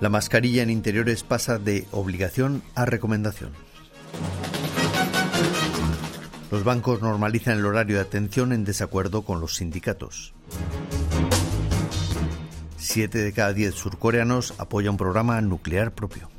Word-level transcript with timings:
La 0.00 0.08
mascarilla 0.08 0.62
en 0.62 0.70
interiores 0.70 1.22
pasa 1.24 1.58
de 1.58 1.86
obligación 1.92 2.62
a 2.74 2.86
recomendación. 2.86 3.52
Los 6.50 6.64
bancos 6.64 7.02
normalizan 7.02 7.58
el 7.58 7.66
horario 7.66 7.96
de 7.96 8.02
atención 8.02 8.52
en 8.52 8.64
desacuerdo 8.64 9.22
con 9.22 9.40
los 9.40 9.56
sindicatos. 9.56 10.32
Siete 12.78 13.18
de 13.18 13.32
cada 13.32 13.52
diez 13.52 13.74
surcoreanos 13.74 14.54
apoyan 14.56 14.92
un 14.92 14.96
programa 14.96 15.40
nuclear 15.42 15.92
propio. 15.92 16.30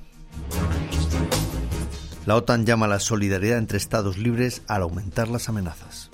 La 2.26 2.36
OTAN 2.36 2.66
llama 2.66 2.88
a 2.88 2.90
la 2.90 3.00
solidaridad 3.00 3.58
entre 3.58 3.78
Estados 3.78 4.18
libres 4.18 4.64
al 4.68 4.82
aumentar 4.82 5.28
las 5.28 5.50
amenazas. 5.50 6.10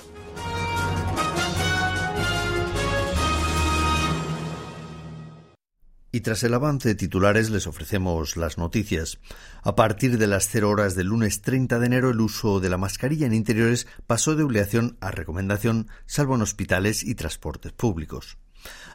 Y 6.17 6.21
tras 6.21 6.41
el 6.41 6.55
avance 6.55 6.89
de 6.89 6.95
titulares 6.95 7.51
les 7.51 7.67
ofrecemos 7.67 8.37
las 8.37 8.57
noticias. 8.57 9.19
A 9.61 9.75
partir 9.75 10.17
de 10.17 10.25
las 10.25 10.49
0 10.49 10.67
horas 10.67 10.95
del 10.95 11.09
lunes 11.09 11.43
30 11.43 11.77
de 11.77 11.85
enero 11.85 12.09
el 12.09 12.21
uso 12.21 12.59
de 12.59 12.69
la 12.69 12.79
mascarilla 12.79 13.27
en 13.27 13.35
interiores 13.35 13.85
pasó 14.07 14.35
de 14.35 14.41
obligación 14.41 14.97
a 14.99 15.11
recomendación, 15.11 15.89
salvo 16.07 16.33
en 16.33 16.41
hospitales 16.41 17.03
y 17.03 17.13
transportes 17.13 17.71
públicos. 17.71 18.39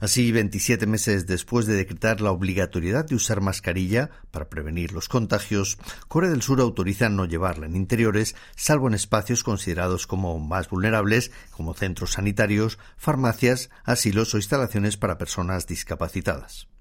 Así, 0.01 0.33
27 0.33 0.89
meses 0.89 1.29
después 1.29 1.67
de 1.67 1.77
decretar 1.77 2.20
la 2.20 2.33
obligatoriedad 2.33 3.05
de 3.05 3.14
usar 3.14 3.41
mascarilla 3.41 4.11
para 4.33 4.48
prevenir 4.48 4.91
los 4.91 5.09
contagios, 5.09 5.79
Corea 6.09 6.29
del 6.29 6.42
Sur 6.42 6.61
autoriza 6.61 7.09
no 7.09 7.27
llevarla 7.27 7.67
en 7.67 7.77
interiores, 7.77 8.34
salvo 8.57 8.89
en 8.89 8.95
espacios 8.95 9.45
considerados 9.45 10.09
como 10.09 10.41
más 10.41 10.69
vulnerables, 10.69 11.31
como 11.53 11.73
centros 11.75 12.14
sanitarios, 12.14 12.81
farmacias, 12.97 13.70
asilos 13.84 14.34
o 14.34 14.39
instalaciones 14.39 14.97
para 14.97 15.19
personas 15.19 15.69
discapacitadas. 15.69 16.72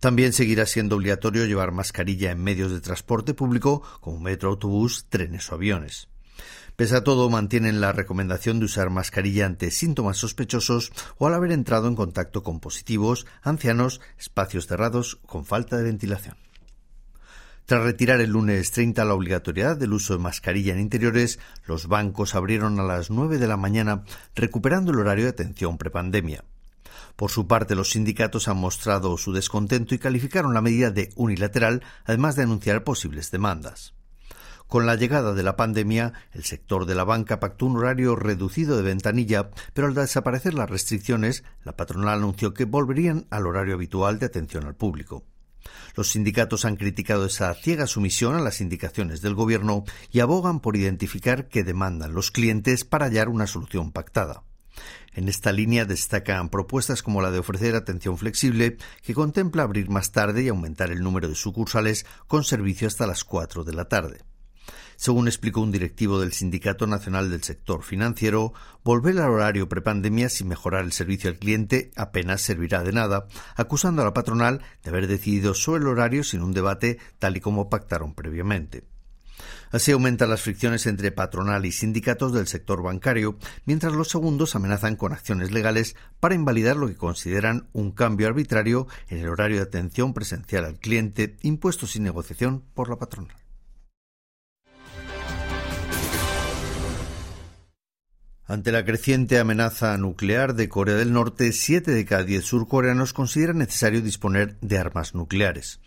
También 0.00 0.32
seguirá 0.32 0.66
siendo 0.66 0.96
obligatorio 0.96 1.46
llevar 1.46 1.72
mascarilla 1.72 2.30
en 2.30 2.42
medios 2.42 2.70
de 2.72 2.80
transporte 2.80 3.34
público 3.34 3.82
como 4.00 4.20
metro, 4.20 4.50
autobús, 4.50 5.06
trenes 5.08 5.50
o 5.50 5.54
aviones. 5.54 6.08
Pese 6.76 6.96
a 6.96 7.04
todo, 7.04 7.30
mantienen 7.30 7.80
la 7.80 7.92
recomendación 7.92 8.58
de 8.58 8.64
usar 8.64 8.90
mascarilla 8.90 9.46
ante 9.46 9.70
síntomas 9.70 10.16
sospechosos 10.16 10.92
o 11.18 11.26
al 11.26 11.34
haber 11.34 11.52
entrado 11.52 11.86
en 11.86 11.94
contacto 11.94 12.42
con 12.42 12.58
positivos, 12.58 13.26
ancianos, 13.42 14.00
espacios 14.18 14.66
cerrados 14.66 15.20
con 15.24 15.44
falta 15.44 15.76
de 15.76 15.84
ventilación. 15.84 16.36
Tras 17.66 17.82
retirar 17.82 18.20
el 18.20 18.30
lunes 18.30 18.72
30 18.72 19.04
la 19.04 19.14
obligatoriedad 19.14 19.76
del 19.76 19.94
uso 19.94 20.14
de 20.14 20.22
mascarilla 20.22 20.74
en 20.74 20.80
interiores, 20.80 21.38
los 21.64 21.86
bancos 21.86 22.34
abrieron 22.34 22.78
a 22.78 22.82
las 22.82 23.08
9 23.08 23.38
de 23.38 23.46
la 23.46 23.56
mañana, 23.56 24.02
recuperando 24.34 24.90
el 24.92 24.98
horario 24.98 25.24
de 25.24 25.30
atención 25.30 25.78
prepandemia. 25.78 26.44
Por 27.16 27.30
su 27.30 27.46
parte, 27.46 27.74
los 27.74 27.90
sindicatos 27.90 28.48
han 28.48 28.56
mostrado 28.56 29.16
su 29.16 29.32
descontento 29.32 29.94
y 29.94 29.98
calificaron 29.98 30.54
la 30.54 30.60
medida 30.60 30.90
de 30.90 31.10
unilateral, 31.14 31.82
además 32.04 32.34
de 32.34 32.42
anunciar 32.42 32.82
posibles 32.82 33.30
demandas. 33.30 33.94
Con 34.66 34.86
la 34.86 34.96
llegada 34.96 35.34
de 35.34 35.42
la 35.42 35.56
pandemia, 35.56 36.14
el 36.32 36.44
sector 36.44 36.86
de 36.86 36.94
la 36.94 37.04
banca 37.04 37.38
pactó 37.38 37.66
un 37.66 37.76
horario 37.76 38.16
reducido 38.16 38.76
de 38.76 38.82
ventanilla, 38.82 39.50
pero 39.72 39.86
al 39.86 39.94
desaparecer 39.94 40.54
las 40.54 40.68
restricciones, 40.68 41.44
la 41.62 41.76
patronal 41.76 42.18
anunció 42.18 42.54
que 42.54 42.64
volverían 42.64 43.26
al 43.30 43.46
horario 43.46 43.74
habitual 43.74 44.18
de 44.18 44.26
atención 44.26 44.64
al 44.64 44.74
público. 44.74 45.24
Los 45.94 46.10
sindicatos 46.10 46.64
han 46.64 46.76
criticado 46.76 47.26
esa 47.26 47.54
ciega 47.54 47.86
sumisión 47.86 48.34
a 48.34 48.40
las 48.40 48.60
indicaciones 48.60 49.22
del 49.22 49.34
Gobierno 49.34 49.84
y 50.10 50.20
abogan 50.20 50.60
por 50.60 50.76
identificar 50.76 51.48
qué 51.48 51.62
demandan 51.62 52.12
los 52.12 52.30
clientes 52.30 52.84
para 52.84 53.06
hallar 53.06 53.28
una 53.28 53.46
solución 53.46 53.92
pactada. 53.92 54.42
En 55.12 55.28
esta 55.28 55.52
línea 55.52 55.84
destacan 55.84 56.48
propuestas 56.48 57.02
como 57.02 57.22
la 57.22 57.30
de 57.30 57.38
ofrecer 57.38 57.76
atención 57.76 58.18
flexible, 58.18 58.76
que 59.02 59.14
contempla 59.14 59.62
abrir 59.62 59.88
más 59.88 60.12
tarde 60.12 60.42
y 60.42 60.48
aumentar 60.48 60.90
el 60.90 61.02
número 61.02 61.28
de 61.28 61.34
sucursales 61.34 62.04
con 62.26 62.44
servicio 62.44 62.88
hasta 62.88 63.06
las 63.06 63.24
4 63.24 63.64
de 63.64 63.74
la 63.74 63.86
tarde. 63.86 64.24
Según 64.96 65.26
explicó 65.26 65.60
un 65.60 65.72
directivo 65.72 66.20
del 66.20 66.32
Sindicato 66.32 66.86
Nacional 66.86 67.30
del 67.30 67.42
Sector 67.42 67.82
Financiero, 67.82 68.52
volver 68.84 69.18
al 69.18 69.30
horario 69.30 69.68
prepandemia 69.68 70.28
sin 70.28 70.48
mejorar 70.48 70.84
el 70.84 70.92
servicio 70.92 71.30
al 71.30 71.38
cliente 71.38 71.90
apenas 71.96 72.42
servirá 72.42 72.82
de 72.82 72.92
nada, 72.92 73.26
acusando 73.56 74.02
a 74.02 74.04
la 74.04 74.14
patronal 74.14 74.62
de 74.82 74.90
haber 74.90 75.06
decidido 75.06 75.54
sobre 75.54 75.82
el 75.82 75.88
horario 75.88 76.24
sin 76.24 76.42
un 76.42 76.52
debate 76.52 76.98
tal 77.18 77.36
y 77.36 77.40
como 77.40 77.68
pactaron 77.68 78.14
previamente. 78.14 78.93
Así 79.70 79.92
aumentan 79.92 80.30
las 80.30 80.42
fricciones 80.42 80.86
entre 80.86 81.12
patronal 81.12 81.66
y 81.66 81.72
sindicatos 81.72 82.32
del 82.32 82.46
sector 82.46 82.82
bancario, 82.82 83.36
mientras 83.64 83.92
los 83.92 84.08
segundos 84.08 84.54
amenazan 84.54 84.96
con 84.96 85.12
acciones 85.12 85.50
legales 85.52 85.96
para 86.20 86.34
invalidar 86.34 86.76
lo 86.76 86.88
que 86.88 86.96
consideran 86.96 87.68
un 87.72 87.92
cambio 87.92 88.28
arbitrario 88.28 88.86
en 89.08 89.18
el 89.18 89.28
horario 89.28 89.56
de 89.56 89.64
atención 89.64 90.14
presencial 90.14 90.64
al 90.64 90.78
cliente 90.78 91.36
impuesto 91.42 91.86
sin 91.86 92.04
negociación 92.04 92.62
por 92.74 92.88
la 92.88 92.96
patronal. 92.96 93.43
Ante 98.46 98.72
la 98.72 98.84
creciente 98.84 99.38
amenaza 99.38 99.96
nuclear 99.96 100.54
de 100.54 100.68
Corea 100.68 100.96
del 100.96 101.14
Norte, 101.14 101.50
siete 101.52 101.92
de 101.92 102.04
cada 102.04 102.24
diez 102.24 102.44
surcoreanos 102.44 103.14
consideran 103.14 103.56
necesario 103.56 104.02
disponer 104.02 104.58
de 104.60 104.76
armas 104.76 105.14
nucleares. 105.14 105.80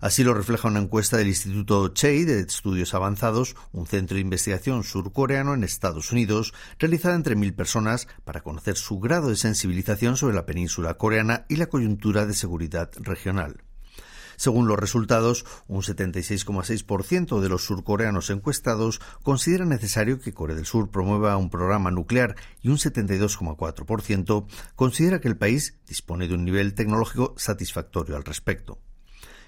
Así 0.00 0.22
lo 0.22 0.32
refleja 0.32 0.68
una 0.68 0.78
encuesta 0.78 1.16
del 1.16 1.26
Instituto 1.26 1.88
Chey 1.88 2.22
de 2.22 2.38
Estudios 2.38 2.94
Avanzados, 2.94 3.56
un 3.72 3.88
centro 3.88 4.14
de 4.14 4.20
investigación 4.20 4.84
surcoreano 4.84 5.54
en 5.54 5.64
Estados 5.64 6.12
Unidos, 6.12 6.54
realizada 6.78 7.16
entre 7.16 7.34
mil 7.34 7.52
personas 7.52 8.06
para 8.24 8.42
conocer 8.42 8.76
su 8.76 9.00
grado 9.00 9.30
de 9.30 9.36
sensibilización 9.36 10.16
sobre 10.16 10.36
la 10.36 10.46
península 10.46 10.94
coreana 10.94 11.46
y 11.48 11.56
la 11.56 11.66
coyuntura 11.66 12.26
de 12.26 12.34
seguridad 12.34 12.92
regional. 12.96 13.64
Según 14.36 14.68
los 14.68 14.78
resultados, 14.78 15.44
un 15.68 15.82
76,6% 15.82 17.40
de 17.40 17.48
los 17.48 17.64
surcoreanos 17.64 18.30
encuestados 18.30 19.00
considera 19.22 19.64
necesario 19.64 20.20
que 20.20 20.32
Corea 20.32 20.56
del 20.56 20.66
Sur 20.66 20.90
promueva 20.90 21.36
un 21.36 21.50
programa 21.50 21.90
nuclear 21.90 22.36
y 22.62 22.68
un 22.68 22.76
72,4% 22.76 24.46
considera 24.76 25.20
que 25.20 25.28
el 25.28 25.36
país 25.36 25.78
dispone 25.86 26.28
de 26.28 26.34
un 26.34 26.44
nivel 26.44 26.74
tecnológico 26.74 27.34
satisfactorio 27.36 28.16
al 28.16 28.24
respecto. 28.24 28.78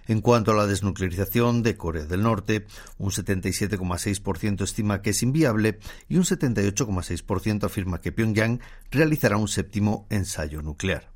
En 0.09 0.21
cuanto 0.21 0.53
a 0.53 0.55
la 0.55 0.67
desnuclearización 0.67 1.63
de 1.63 1.77
Corea 1.77 2.05
del 2.05 2.23
Norte, 2.23 2.67
un 2.97 3.11
77,6% 3.11 4.63
estima 4.63 5.03
que 5.03 5.11
es 5.11 5.23
inviable 5.23 5.81
y 6.09 6.17
un 6.17 6.23
78,6% 6.23 7.65
afirma 7.65 8.01
que 8.01 8.13
Pyongyang 8.13 8.61
realizará 8.91 9.37
un 9.37 9.49
séptimo 9.49 10.07
ensayo 10.11 10.63
nuclear. 10.63 11.16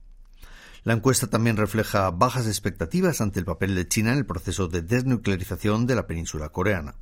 La 0.82 0.94
encuesta 0.94 1.26
también 1.26 1.58
refleja 1.58 2.10
bajas 2.10 2.46
expectativas 2.46 3.20
ante 3.20 3.38
el 3.38 3.44
papel 3.44 3.74
de 3.74 3.86
China 3.86 4.12
en 4.12 4.18
el 4.18 4.26
proceso 4.26 4.66
de 4.66 4.80
desnuclearización 4.80 5.86
de 5.86 5.94
la 5.94 6.06
península 6.06 6.48
coreana. 6.48 6.94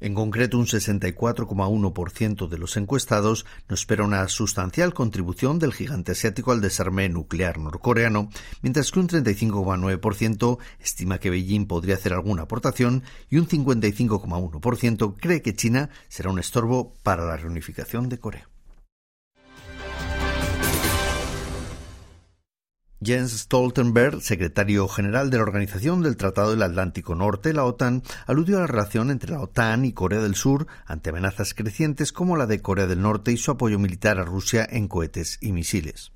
En 0.00 0.14
concreto, 0.14 0.58
un 0.58 0.66
64,1% 0.66 2.48
de 2.48 2.58
los 2.58 2.76
encuestados 2.76 3.46
no 3.68 3.74
espera 3.74 4.04
una 4.04 4.26
sustancial 4.28 4.92
contribución 4.92 5.58
del 5.58 5.72
gigante 5.72 6.12
asiático 6.12 6.50
al 6.50 6.60
desarme 6.60 7.08
nuclear 7.08 7.58
norcoreano, 7.58 8.28
mientras 8.60 8.90
que 8.90 8.98
un 8.98 9.08
35,9% 9.08 10.58
estima 10.80 11.18
que 11.18 11.30
Beijing 11.30 11.66
podría 11.66 11.94
hacer 11.94 12.12
alguna 12.12 12.42
aportación 12.42 13.04
y 13.30 13.38
un 13.38 13.46
55,1% 13.46 15.14
cree 15.18 15.40
que 15.40 15.54
China 15.54 15.88
será 16.08 16.30
un 16.30 16.40
estorbo 16.40 16.96
para 17.02 17.24
la 17.24 17.36
reunificación 17.36 18.08
de 18.08 18.18
Corea. 18.18 18.53
Jens 23.04 23.32
Stoltenberg, 23.32 24.22
secretario 24.22 24.88
general 24.88 25.28
de 25.28 25.36
la 25.36 25.42
Organización 25.42 26.02
del 26.02 26.16
Tratado 26.16 26.50
del 26.50 26.62
Atlántico 26.62 27.14
Norte, 27.14 27.52
la 27.52 27.64
OTAN, 27.64 28.02
aludió 28.26 28.56
a 28.56 28.60
la 28.60 28.66
relación 28.66 29.10
entre 29.10 29.32
la 29.32 29.40
OTAN 29.40 29.84
y 29.84 29.92
Corea 29.92 30.20
del 30.20 30.34
Sur 30.34 30.66
ante 30.86 31.10
amenazas 31.10 31.52
crecientes 31.52 32.12
como 32.12 32.36
la 32.36 32.46
de 32.46 32.62
Corea 32.62 32.86
del 32.86 33.02
Norte 33.02 33.30
y 33.32 33.36
su 33.36 33.50
apoyo 33.50 33.78
militar 33.78 34.18
a 34.18 34.24
Rusia 34.24 34.66
en 34.70 34.88
cohetes 34.88 35.38
y 35.42 35.52
misiles. 35.52 36.12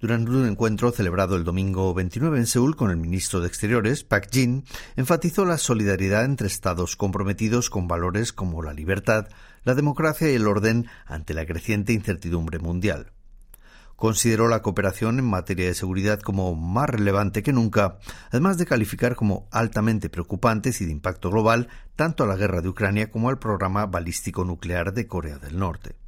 Durante 0.00 0.30
un 0.30 0.46
encuentro 0.46 0.90
celebrado 0.90 1.36
el 1.36 1.44
domingo 1.44 1.92
29 1.94 2.38
en 2.38 2.46
Seúl 2.46 2.76
con 2.76 2.90
el 2.90 2.96
ministro 2.96 3.40
de 3.40 3.48
Exteriores, 3.48 4.02
Pak 4.02 4.30
Jin, 4.32 4.64
enfatizó 4.96 5.44
la 5.44 5.58
solidaridad 5.58 6.24
entre 6.24 6.46
Estados 6.46 6.96
comprometidos 6.96 7.68
con 7.68 7.86
valores 7.86 8.32
como 8.32 8.62
la 8.62 8.72
libertad, 8.72 9.28
la 9.64 9.74
democracia 9.74 10.30
y 10.30 10.34
el 10.34 10.48
orden 10.48 10.86
ante 11.06 11.34
la 11.34 11.46
creciente 11.46 11.92
incertidumbre 11.92 12.58
mundial. 12.58 13.12
Consideró 14.02 14.48
la 14.48 14.62
cooperación 14.62 15.20
en 15.20 15.26
materia 15.26 15.66
de 15.66 15.74
seguridad 15.74 16.18
como 16.18 16.56
más 16.56 16.90
relevante 16.90 17.44
que 17.44 17.52
nunca, 17.52 18.00
además 18.30 18.58
de 18.58 18.66
calificar 18.66 19.14
como 19.14 19.46
altamente 19.52 20.10
preocupantes 20.10 20.80
y 20.80 20.86
de 20.86 20.90
impacto 20.90 21.30
global 21.30 21.68
tanto 21.94 22.24
a 22.24 22.26
la 22.26 22.34
guerra 22.34 22.62
de 22.62 22.68
Ucrania 22.68 23.12
como 23.12 23.28
al 23.28 23.38
programa 23.38 23.86
balístico 23.86 24.44
nuclear 24.44 24.92
de 24.92 25.06
Corea 25.06 25.38
del 25.38 25.56
Norte. 25.56 26.01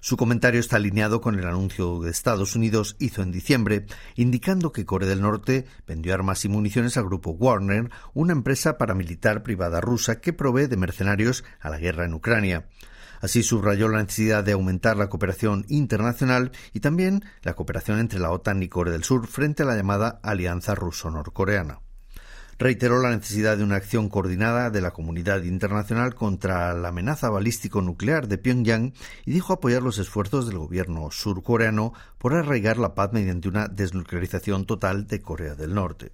Su 0.00 0.16
comentario 0.16 0.60
está 0.60 0.76
alineado 0.76 1.20
con 1.20 1.38
el 1.38 1.46
anuncio 1.46 2.00
que 2.00 2.10
Estados 2.10 2.54
Unidos 2.54 2.96
hizo 2.98 3.22
en 3.22 3.32
diciembre, 3.32 3.86
indicando 4.14 4.72
que 4.72 4.84
Corea 4.84 5.08
del 5.08 5.22
Norte 5.22 5.66
vendió 5.86 6.14
armas 6.14 6.44
y 6.44 6.48
municiones 6.48 6.96
al 6.96 7.04
grupo 7.04 7.30
Warner, 7.30 7.90
una 8.14 8.32
empresa 8.32 8.78
paramilitar 8.78 9.42
privada 9.42 9.80
rusa 9.80 10.20
que 10.20 10.32
provee 10.32 10.66
de 10.66 10.76
mercenarios 10.76 11.44
a 11.60 11.70
la 11.70 11.78
guerra 11.78 12.04
en 12.04 12.14
Ucrania. 12.14 12.66
Así 13.20 13.42
subrayó 13.42 13.88
la 13.88 14.02
necesidad 14.02 14.44
de 14.44 14.52
aumentar 14.52 14.96
la 14.96 15.08
cooperación 15.08 15.64
internacional 15.68 16.52
y 16.72 16.80
también 16.80 17.24
la 17.42 17.54
cooperación 17.54 17.98
entre 17.98 18.20
la 18.20 18.30
OTAN 18.30 18.62
y 18.62 18.68
Corea 18.68 18.92
del 18.92 19.04
Sur 19.04 19.26
frente 19.26 19.62
a 19.62 19.66
la 19.66 19.76
llamada 19.76 20.20
Alianza 20.22 20.74
Ruso-Norcoreana 20.74 21.85
reiteró 22.58 23.00
la 23.00 23.14
necesidad 23.14 23.56
de 23.56 23.64
una 23.64 23.76
acción 23.76 24.08
coordinada 24.08 24.70
de 24.70 24.80
la 24.80 24.92
comunidad 24.92 25.42
internacional 25.42 26.14
contra 26.14 26.72
la 26.74 26.88
amenaza 26.88 27.28
balístico-nuclear 27.28 28.28
de 28.28 28.38
Pyongyang 28.38 28.92
y 29.24 29.32
dijo 29.32 29.52
apoyar 29.52 29.82
los 29.82 29.98
esfuerzos 29.98 30.46
del 30.46 30.58
gobierno 30.58 31.10
surcoreano 31.10 31.92
por 32.18 32.34
arraigar 32.34 32.78
la 32.78 32.94
paz 32.94 33.12
mediante 33.12 33.48
una 33.48 33.68
desnuclearización 33.68 34.64
total 34.64 35.06
de 35.06 35.20
Corea 35.20 35.54
del 35.54 35.74
Norte. 35.74 36.12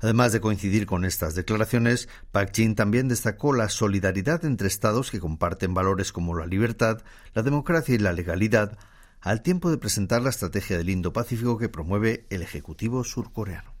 Además 0.00 0.32
de 0.32 0.40
coincidir 0.40 0.84
con 0.84 1.06
estas 1.06 1.34
declaraciones, 1.34 2.08
Park 2.30 2.50
Jin 2.54 2.74
también 2.74 3.08
destacó 3.08 3.54
la 3.54 3.70
solidaridad 3.70 4.44
entre 4.44 4.68
estados 4.68 5.10
que 5.10 5.20
comparten 5.20 5.72
valores 5.72 6.12
como 6.12 6.36
la 6.36 6.46
libertad, 6.46 7.02
la 7.32 7.42
democracia 7.42 7.94
y 7.94 7.98
la 7.98 8.12
legalidad, 8.12 8.76
al 9.22 9.40
tiempo 9.40 9.70
de 9.70 9.78
presentar 9.78 10.20
la 10.20 10.28
estrategia 10.28 10.76
del 10.76 10.90
Indo-Pacífico 10.90 11.56
que 11.56 11.70
promueve 11.70 12.26
el 12.28 12.42
Ejecutivo 12.42 13.02
surcoreano. 13.04 13.73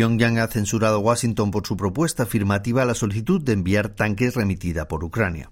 Pyongyang 0.00 0.38
ha 0.38 0.46
censurado 0.46 0.96
a 0.96 1.00
Washington 1.00 1.50
por 1.50 1.66
su 1.66 1.76
propuesta 1.76 2.22
afirmativa 2.22 2.80
a 2.80 2.86
la 2.86 2.94
solicitud 2.94 3.42
de 3.42 3.52
enviar 3.52 3.90
tanques 3.90 4.34
remitida 4.34 4.88
por 4.88 5.04
Ucrania. 5.04 5.50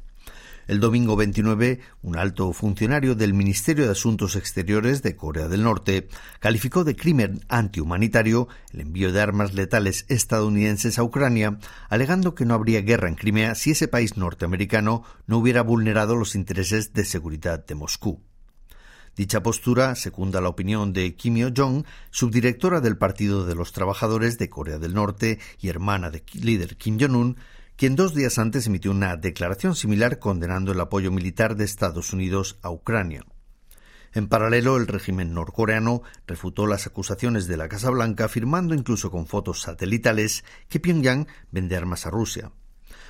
El 0.67 0.81
domingo 0.81 1.17
29, 1.17 1.81
un 2.01 2.17
alto 2.17 2.51
funcionario 2.55 3.15
del 3.15 3.35
Ministerio 3.35 3.85
de 3.85 3.91
Asuntos 3.91 4.37
Exteriores 4.37 5.03
de 5.03 5.17
Corea 5.17 5.49
del 5.49 5.65
Norte 5.65 6.09
calificó 6.41 6.85
de 6.85 6.97
crimen 6.97 7.45
antihumanitario 7.51 8.49
el 8.73 8.81
envío 8.81 9.13
de 9.13 9.21
armas 9.21 9.53
letales 9.53 10.07
estadounidenses 10.09 10.99
a 10.99 11.03
Ucrania, 11.03 11.59
alegando 11.91 12.35
que 12.35 12.47
no 12.47 12.55
habría 12.55 12.81
guerra 12.81 13.09
en 13.09 13.17
Crimea 13.17 13.55
si 13.55 13.73
ese 13.73 13.87
país 13.87 14.17
norteamericano 14.17 15.03
no 15.27 15.37
hubiera 15.37 15.61
vulnerado 15.61 16.17
los 16.17 16.35
intereses 16.35 16.95
de 16.95 17.05
seguridad 17.05 17.67
de 17.67 17.75
Moscú. 17.75 18.23
Dicha 19.19 19.43
postura 19.43 19.97
secunda 19.97 20.41
la 20.41 20.49
opinión 20.49 20.93
de 20.93 21.17
Kim 21.17 21.35
Yo-jong, 21.35 21.85
subdirectora 22.13 22.81
del 22.81 22.97
Partido 22.97 23.45
de 23.45 23.57
los 23.57 23.73
Trabajadores 23.73 24.39
de 24.39 24.49
Corea 24.49 24.79
del 24.79 24.95
Norte 24.95 25.41
y 25.59 25.71
hermana 25.71 26.09
del 26.13 26.23
líder 26.35 26.77
Kim 26.77 27.01
Jong-un, 27.01 27.37
quien 27.75 27.97
dos 27.97 28.15
días 28.15 28.39
antes 28.39 28.69
emitió 28.69 28.93
una 28.93 29.17
declaración 29.17 29.75
similar 29.75 30.21
condenando 30.21 30.71
el 30.71 30.81
apoyo 30.81 31.11
militar 31.11 31.57
de 31.57 31.65
Estados 31.65 32.13
Unidos 32.13 32.61
a 32.63 32.71
Ucrania. 32.71 33.25
En 34.13 34.29
paralelo, 34.29 34.77
el 34.77 34.87
régimen 34.87 35.35
norcoreano 35.35 36.03
refutó 36.29 36.69
las 36.69 36.87
acusaciones 36.87 37.49
de 37.49 37.57
la 37.57 37.69
Casa 37.69 37.91
Blanca, 37.91 38.27
afirmando 38.27 38.73
incluso 38.73 39.11
con 39.11 39.27
fotos 39.27 39.63
satelitales 39.63 40.45
que 40.69 40.79
Pyongyang 40.79 41.27
vende 41.51 41.77
armas 41.77 42.07
a 42.07 42.11
Rusia. 42.11 42.53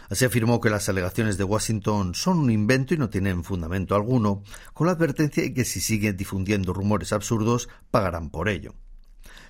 Así 0.09 0.25
afirmó 0.25 0.61
que 0.61 0.71
las 0.71 0.89
alegaciones 0.89 1.37
de 1.37 1.45
Washington 1.45 2.15
son 2.15 2.39
un 2.39 2.51
invento 2.51 2.95
y 2.95 2.99
no 2.99 3.11
tienen 3.11 3.45
fundamento 3.45 3.95
alguno, 3.95 4.43
con 4.73 4.87
la 4.87 4.95
advertencia 4.95 5.43
de 5.43 5.53
que 5.53 5.65
si 5.65 5.81
siguen 5.81 6.17
difundiendo 6.17 6.73
rumores 6.73 7.13
absurdos, 7.13 7.69
pagarán 7.91 8.31
por 8.31 8.49
ello. 8.49 8.75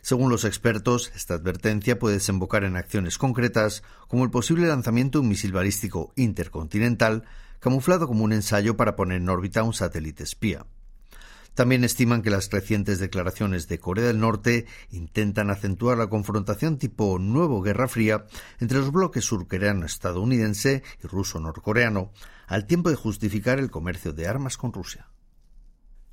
Según 0.02 0.30
los 0.30 0.44
expertos, 0.44 1.12
esta 1.14 1.34
advertencia 1.34 1.98
puede 1.98 2.16
desembocar 2.16 2.64
en 2.64 2.76
acciones 2.76 3.18
concretas, 3.18 3.82
como 4.08 4.24
el 4.24 4.30
posible 4.30 4.66
lanzamiento 4.66 5.18
de 5.18 5.22
un 5.22 5.28
misil 5.28 5.52
balístico 5.52 6.12
intercontinental, 6.16 7.24
camuflado 7.60 8.06
como 8.06 8.24
un 8.24 8.32
ensayo 8.32 8.76
para 8.76 8.96
poner 8.96 9.18
en 9.18 9.28
órbita 9.28 9.62
un 9.62 9.74
satélite 9.74 10.22
espía. 10.22 10.66
También 11.58 11.82
estiman 11.82 12.22
que 12.22 12.30
las 12.30 12.52
recientes 12.52 13.00
declaraciones 13.00 13.66
de 13.66 13.80
Corea 13.80 14.06
del 14.06 14.20
Norte 14.20 14.66
intentan 14.92 15.50
acentuar 15.50 15.98
la 15.98 16.08
confrontación 16.08 16.78
tipo 16.78 17.18
nuevo 17.18 17.62
Guerra 17.62 17.88
Fría 17.88 18.26
entre 18.60 18.78
los 18.78 18.92
bloques 18.92 19.24
surcoreano-estadounidense 19.24 20.84
y 21.02 21.06
ruso-norcoreano, 21.08 22.12
al 22.46 22.66
tiempo 22.66 22.90
de 22.90 22.94
justificar 22.94 23.58
el 23.58 23.72
comercio 23.72 24.12
de 24.12 24.28
armas 24.28 24.56
con 24.56 24.72
Rusia. 24.72 25.08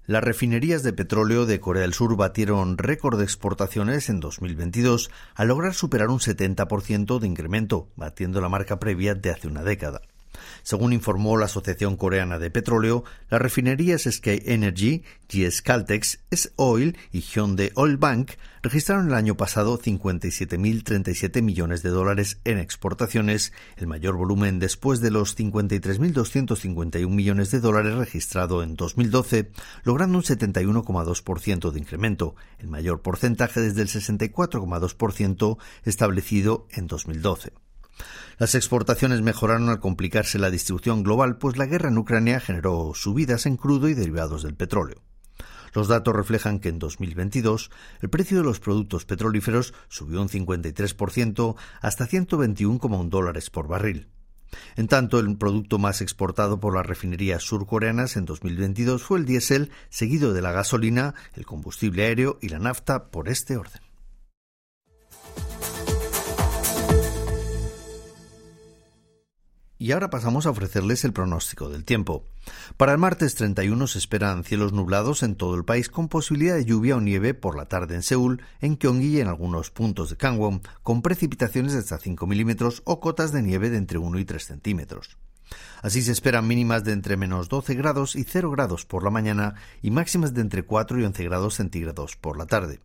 Las 0.07 0.23
refinerías 0.23 0.81
de 0.81 0.93
petróleo 0.93 1.45
de 1.45 1.59
Corea 1.59 1.83
del 1.83 1.93
Sur 1.93 2.17
batieron 2.17 2.79
récord 2.79 3.19
de 3.19 3.25
exportaciones 3.25 4.09
en 4.09 4.21
2022 4.21 5.11
al 5.35 5.49
lograr 5.49 5.75
superar 5.75 6.07
un 6.09 6.17
70% 6.17 7.19
de 7.19 7.27
incremento, 7.27 7.91
batiendo 7.95 8.41
la 8.41 8.49
marca 8.49 8.79
previa 8.79 9.13
de 9.13 9.29
hace 9.29 9.47
una 9.47 9.61
década. 9.61 10.01
Según 10.63 10.93
informó 10.93 11.37
la 11.37 11.45
Asociación 11.45 11.97
Coreana 11.97 12.39
de 12.39 12.51
Petróleo, 12.51 13.03
las 13.29 13.41
refinerías 13.41 14.03
SK 14.03 14.27
Energy, 14.45 15.03
GS 15.29 15.61
Caltex, 15.61 16.19
S 16.31 16.51
Oil 16.55 16.97
y 17.11 17.21
Hyundai 17.21 17.71
Oil 17.75 17.97
Bank 17.97 18.31
registraron 18.65 19.07
el 19.07 19.13
año 19.13 19.37
pasado 19.37 19.79
57.037 19.79 21.41
millones 21.43 21.83
de 21.83 21.89
dólares 21.89 22.39
en 22.45 22.57
exportaciones, 22.57 23.53
el 23.77 23.85
mayor 23.85 24.15
volumen 24.15 24.59
después 24.59 25.01
de 25.01 25.11
los 25.11 25.37
53.251 25.37 27.07
millones 27.07 27.51
de 27.51 27.59
dólares 27.59 27.93
registrado 27.93 28.63
en 28.63 28.75
2012, 28.75 29.51
logrando 29.83 30.17
un 30.17 30.23
71,2% 30.23 31.71
de 31.71 31.79
incremento, 31.79 32.35
el 32.57 32.67
mayor 32.67 33.01
porcentaje 33.01 33.61
desde 33.61 33.83
el 33.83 33.87
64,2% 33.87 35.57
establecido 35.83 36.67
en 36.71 36.87
2012. 36.87 37.64
Las 38.37 38.55
exportaciones 38.55 39.21
mejoraron 39.21 39.69
al 39.69 39.79
complicarse 39.79 40.39
la 40.39 40.51
distribución 40.51 41.03
global, 41.03 41.37
pues 41.37 41.57
la 41.57 41.65
guerra 41.65 41.89
en 41.89 41.97
Ucrania 41.97 42.39
generó 42.39 42.91
subidas 42.93 43.45
en 43.45 43.57
crudo 43.57 43.87
y 43.87 43.93
derivados 43.93 44.43
del 44.43 44.55
petróleo. 44.55 45.01
Los 45.73 45.89
datos 45.89 46.15
reflejan 46.15 46.59
que 46.59 46.69
en 46.69 46.79
2022 46.79 47.69
el 48.01 48.09
precio 48.09 48.37
de 48.37 48.43
los 48.43 48.61
productos 48.61 49.05
petrolíferos 49.05 49.73
subió 49.89 50.21
un 50.21 50.29
53% 50.29 51.55
hasta 51.81 52.07
121,1 52.07 53.09
dólares 53.09 53.49
por 53.49 53.67
barril. 53.67 54.07
En 54.77 54.87
tanto, 54.87 55.19
el 55.19 55.37
producto 55.37 55.77
más 55.77 56.01
exportado 56.01 56.61
por 56.61 56.75
las 56.75 56.85
refinerías 56.85 57.43
surcoreanas 57.43 58.15
en 58.15 58.25
2022 58.25 59.03
fue 59.03 59.19
el 59.19 59.25
diésel, 59.25 59.71
seguido 59.89 60.33
de 60.33 60.41
la 60.41 60.53
gasolina, 60.53 61.13
el 61.33 61.45
combustible 61.45 62.05
aéreo 62.05 62.37
y 62.41 62.49
la 62.49 62.59
nafta 62.59 63.07
por 63.07 63.27
este 63.27 63.57
orden. 63.57 63.84
Y 69.77 69.91
ahora 69.91 70.09
pasamos 70.09 70.45
a 70.45 70.51
ofrecerles 70.51 71.03
el 71.03 71.11
pronóstico 71.11 71.69
del 71.69 71.83
tiempo. 71.83 72.23
Para 72.77 72.93
el 72.93 72.97
martes 72.97 73.35
31 73.35 73.87
se 73.87 73.97
esperan 73.97 74.43
cielos 74.45 74.71
nublados 74.71 75.21
en 75.21 75.35
todo 75.35 75.55
el 75.55 75.65
país 75.65 75.89
con 75.89 76.07
posibilidad 76.07 76.55
de 76.55 76.63
lluvia 76.63 76.95
o 76.95 77.01
nieve 77.01 77.33
por 77.33 77.57
la 77.57 77.65
tarde 77.65 77.95
en 77.95 78.03
Seúl, 78.03 78.41
en 78.61 78.77
Gyeonggi 78.77 79.17
y 79.17 79.19
en 79.19 79.27
algunos 79.27 79.71
puntos 79.71 80.09
de 80.09 80.15
Gangwon, 80.15 80.61
con 80.81 81.01
precipitaciones 81.01 81.73
de 81.73 81.79
hasta 81.79 81.97
5 81.97 82.25
milímetros 82.25 82.83
o 82.85 83.01
cotas 83.01 83.33
de 83.33 83.41
nieve 83.41 83.69
de 83.69 83.77
entre 83.77 83.97
1 83.97 84.17
y 84.19 84.25
3 84.25 84.45
centímetros. 84.45 85.17
Así 85.81 86.01
se 86.01 86.13
esperan 86.13 86.47
mínimas 86.47 86.83
de 86.83 86.93
entre 86.93 87.17
menos 87.17 87.49
12 87.49 87.75
grados 87.75 88.15
y 88.15 88.23
0 88.23 88.51
grados 88.51 88.85
por 88.85 89.03
la 89.03 89.09
mañana 89.09 89.55
y 89.81 89.91
máximas 89.91 90.33
de 90.33 90.41
entre 90.41 90.63
4 90.63 91.01
y 91.01 91.03
11 91.03 91.23
grados 91.25 91.55
centígrados 91.55 92.15
por 92.15 92.37
la 92.37 92.45
tarde. 92.45 92.79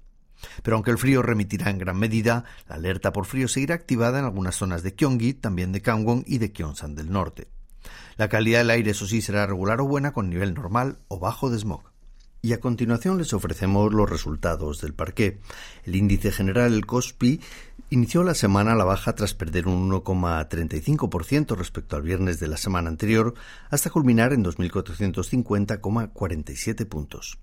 Pero 0.62 0.76
aunque 0.76 0.90
el 0.90 0.98
frío 0.98 1.22
remitirá 1.22 1.70
en 1.70 1.78
gran 1.78 1.98
medida, 1.98 2.44
la 2.68 2.76
alerta 2.76 3.12
por 3.12 3.26
frío 3.26 3.48
seguirá 3.48 3.74
activada 3.74 4.18
en 4.18 4.24
algunas 4.24 4.56
zonas 4.56 4.82
de 4.82 4.92
Gyeonggi, 4.92 5.34
también 5.34 5.72
de 5.72 5.80
Gangwon 5.80 6.24
y 6.26 6.38
de 6.38 6.48
Gyeongsan 6.48 6.94
del 6.94 7.10
norte. 7.10 7.48
La 8.16 8.28
calidad 8.28 8.58
del 8.58 8.70
aire, 8.70 8.90
eso 8.90 9.06
sí, 9.06 9.22
será 9.22 9.46
regular 9.46 9.80
o 9.80 9.86
buena 9.86 10.12
con 10.12 10.28
nivel 10.28 10.54
normal 10.54 10.98
o 11.08 11.18
bajo 11.18 11.50
de 11.50 11.58
smog. 11.58 11.90
Y 12.42 12.54
a 12.54 12.60
continuación 12.60 13.18
les 13.18 13.34
ofrecemos 13.34 13.92
los 13.92 14.08
resultados 14.08 14.80
del 14.80 14.94
parqué. 14.94 15.40
El 15.84 15.96
índice 15.96 16.32
general, 16.32 16.72
el 16.72 16.86
COSPI, 16.86 17.38
inició 17.90 18.24
la 18.24 18.32
semana 18.34 18.72
a 18.72 18.76
la 18.76 18.84
baja 18.84 19.14
tras 19.14 19.34
perder 19.34 19.68
un 19.68 19.90
1,35% 19.90 21.54
respecto 21.56 21.96
al 21.96 22.02
viernes 22.02 22.40
de 22.40 22.48
la 22.48 22.56
semana 22.56 22.88
anterior, 22.88 23.34
hasta 23.68 23.90
culminar 23.90 24.32
en 24.32 24.42
2.450,47 24.44 26.86
puntos. 26.86 27.38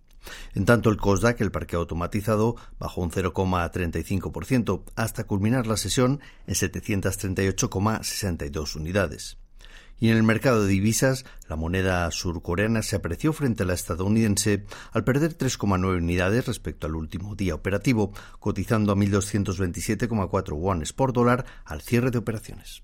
En 0.55 0.65
tanto, 0.65 0.89
el 0.89 0.97
COSDAC, 0.97 1.41
el 1.41 1.51
parque 1.51 1.75
automatizado, 1.75 2.55
bajó 2.79 3.01
un 3.01 3.11
0,35% 3.11 4.81
hasta 4.95 5.25
culminar 5.25 5.67
la 5.67 5.77
sesión 5.77 6.21
en 6.47 6.55
738,62 6.55 8.75
unidades. 8.75 9.37
Y 9.99 10.09
en 10.09 10.17
el 10.17 10.23
mercado 10.23 10.63
de 10.63 10.69
divisas, 10.69 11.25
la 11.47 11.55
moneda 11.55 12.09
surcoreana 12.11 12.83
se 12.83 12.95
apreció 12.95 13.33
frente 13.33 13.63
a 13.63 13.65
la 13.65 13.73
estadounidense 13.73 14.65
al 14.91 15.03
perder 15.03 15.37
3,9 15.37 15.97
unidades 15.97 16.45
respecto 16.45 16.85
al 16.85 16.95
último 16.95 17.35
día 17.35 17.55
operativo, 17.55 18.13
cotizando 18.39 18.91
a 18.91 18.95
1.227,4 18.95 20.53
wones 20.53 20.93
por 20.93 21.13
dólar 21.13 21.45
al 21.65 21.81
cierre 21.81 22.11
de 22.11 22.19
operaciones. 22.19 22.83